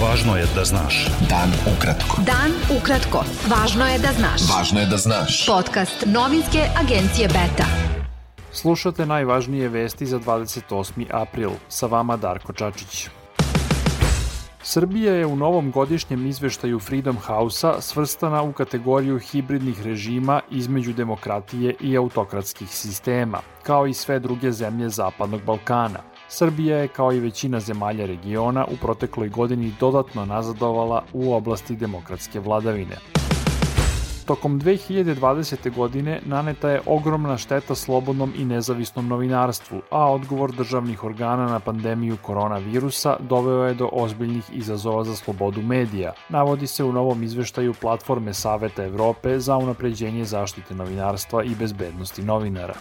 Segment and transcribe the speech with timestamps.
[0.00, 0.98] Važno je da znaš.
[1.28, 2.22] Dan ukratko.
[2.24, 3.20] Dan ukratko.
[3.50, 4.46] Važno je da znaš.
[4.48, 5.42] Važno je da znaš.
[5.46, 7.66] Podcast novinske agencije Beta.
[8.52, 11.04] Slušate najvažnije vesti za 28.
[11.12, 11.50] april.
[11.68, 13.08] Sa vama Darko Čačić.
[14.62, 21.74] Srbija je u novom godišnjem izveštaju Freedom House-a svrstana u kategoriju hibridnih režima između demokratije
[21.80, 26.09] i autokratskih sistema, kao i sve druge zemlje Zapadnog Balkana.
[26.32, 32.40] Srbija je, kao i većina zemalja regiona, u protekloj godini dodatno nazadovala u oblasti demokratske
[32.40, 32.96] vladavine.
[34.26, 35.74] Tokom 2020.
[35.74, 42.16] godine naneta je ogromna šteta slobodnom i nezavisnom novinarstvu, a odgovor državnih organa na pandemiju
[42.22, 48.34] koronavirusa doveo je do ozbiljnih izazova za slobodu medija, navodi se u novom izveštaju platforme
[48.34, 52.74] Saveta Evrope za unapređenje zaštite novinarstva i bezbednosti novinara.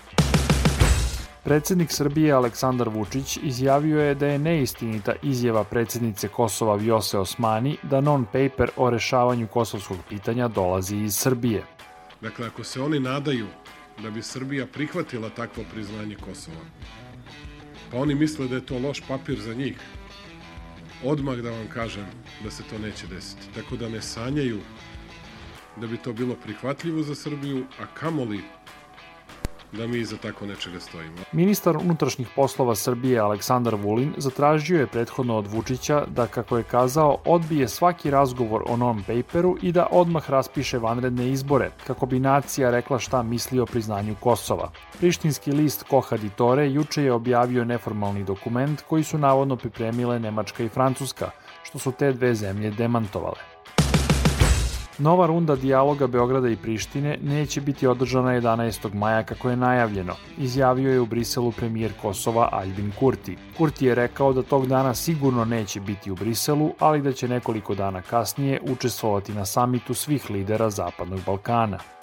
[1.43, 8.01] Predsednik Srbije Aleksandar Vučić izjavio je da je neistinita izjava predsednice Kosova Vjose Osmani da
[8.01, 11.63] non-paper o rešavanju kosovskog pitanja dolazi iz Srbije.
[12.21, 13.47] Dakle, ako se oni nadaju
[14.03, 16.65] da bi Srbija prihvatila takvo priznanje Kosova,
[17.91, 19.79] pa oni misle da je to loš papir za njih,
[21.03, 22.05] odmah da vam kažem
[22.43, 23.47] da se to neće desiti.
[23.55, 24.59] Tako da ne sanjaju
[25.77, 28.41] da bi to bilo prihvatljivo za Srbiju, a kamoli
[29.71, 31.17] da mi iza tako nečega stojimo.
[31.31, 37.17] Ministar unutrašnjih poslova Srbije Aleksandar Vulin zatražio je prethodno od Vučića da, kako je kazao,
[37.25, 42.99] odbije svaki razgovor o non-paperu i da odmah raspiše vanredne izbore, kako bi nacija rekla
[42.99, 44.71] šta misli o priznanju Kosova.
[44.99, 50.69] Prištinski list Koha Ditore juče je objavio neformalni dokument koji su navodno pripremile Nemačka i
[50.69, 51.29] Francuska,
[51.63, 53.58] što su te dve zemlje demantovale.
[54.99, 58.93] Nova runda dijaloga Beograda i Prištine neće biti održana 11.
[58.93, 63.37] maja kako je najavljeno, izjavio je u Briselu premijer Kosova Albin Kurti.
[63.57, 67.75] Kurti je rekao da tog dana sigurno neće biti u Briselu, ali da će nekoliko
[67.75, 71.98] dana kasnije učestvovati na samitu svih lidera Zapadnog Balkana.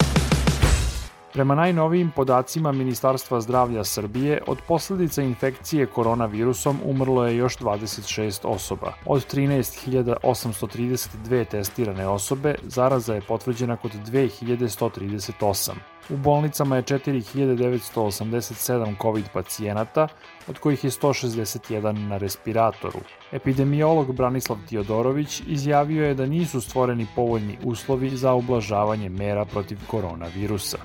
[1.37, 8.93] Prema najnovijim podacima Ministarstva zdravlja Srbije, od posledica infekcije koronavirusom umrlo je još 26 osoba.
[9.05, 15.71] Od 13.832 testirane osobe, zaraza je potvrđena kod 2138.
[16.09, 20.07] U bolnicama je 4987 COVID pacijenata,
[20.47, 22.99] od kojih je 161 na respiratoru.
[23.31, 30.77] Epidemiolog Branislav Tiodorović izjavio je da nisu stvoreni povoljni uslovi za ublažavanje mera protiv koronavirusa.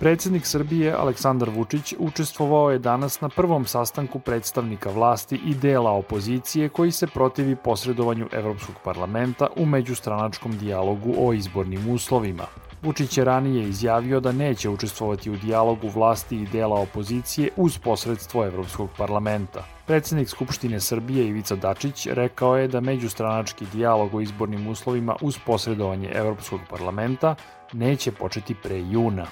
[0.00, 6.68] Predsednik Srbije Aleksandar Vučić učestvovao je danas na prvom sastanku predstavnika vlasti i dela opozicije
[6.68, 12.44] koji se protivi posredovanju Evropskog parlamenta u međustranačkom dijalogu o izbornim uslovima.
[12.82, 18.44] Vučić je ranije izjavio da neće učestvovati u dijalogu vlasti i dela opozicije uz posredstvo
[18.44, 19.64] Evropskog parlamenta.
[19.86, 26.08] Predsednik Skupštine Srbije Ivica Dačić rekao je da međustranački dijalog o izbornim uslovima uz posredovanje
[26.14, 27.34] Evropskog parlamenta
[27.72, 29.26] neće početi pre juna.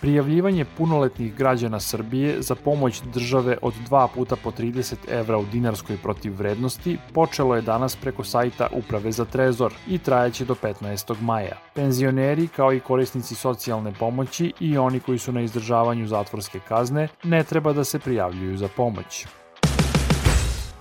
[0.00, 5.96] Prijavljivanje punoletnih građana Srbije za pomoć države od 2 puta po 30 evra u dinarskoj
[6.02, 11.20] protivvrednosti počelo je danas preko sajta Uprave za trezor i trajaće do 15.
[11.20, 11.56] maja.
[11.74, 17.44] Penzioneri kao i korisnici socijalne pomoći i oni koji su na izdržavanju zatvorske kazne ne
[17.44, 19.26] treba da se prijavljuju za pomoć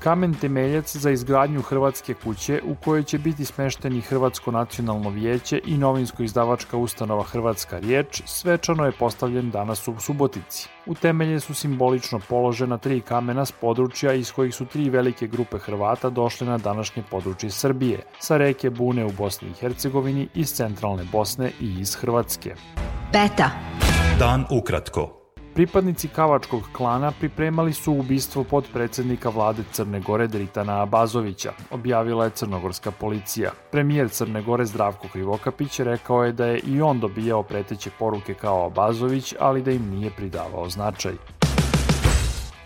[0.06, 5.78] kamen temeljac za izgradnju Hrvatske kuće u kojoj će biti smešteni Hrvatsko nacionalno vijeće i
[5.78, 10.70] novinsko-izdavačka ustanova Hrvatska riječ svečano je postavljen danas u Subotici.
[10.86, 15.58] U temelje su simbolično položena tri kamena s područja iz kojih su tri velike grupe
[15.58, 21.04] Hrvata došle na današnje područje Srbije, sa reke Bune u Bosni i Hercegovini, iz centralne
[21.12, 22.56] Bosne i iz Hrvatske.
[23.14, 23.50] Beta.
[24.20, 25.25] Dan ukratko.
[25.56, 32.92] Pripadnici Kavačkog klana pripremali su ubistvo podpredsednika vlade Crne Gore Dritana Abazovića, objavila je crnogorska
[32.92, 33.52] policija.
[33.72, 38.66] Premijer Crne Gore Zdravko Krivokapić rekao je da je i on dobijao preteće poruke kao
[38.66, 41.14] Abazović, ali da im nije pridavao značaj.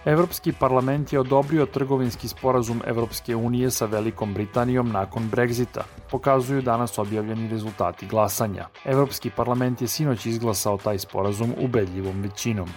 [0.05, 5.81] Evropski parlament je odobrio trgovinski sporazum Evropske unije sa Velikom Britanijom nakon Brexita,
[6.11, 8.67] pokazuju danas objavljeni rezultati glasanja.
[8.85, 12.69] Evropski parlament je sinoć izglasao taj sporazum ubedljivom većinom.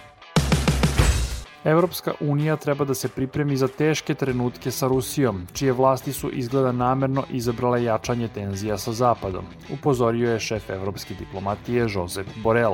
[1.63, 6.71] Evropska unija treba da se pripremi za teške trenutke sa Rusijom, čije vlasti su izgleda
[6.71, 12.73] namerno izabrale jačanje tenzija sa Zapadom, upozorio je šef evropske diplomatije Josep Borel.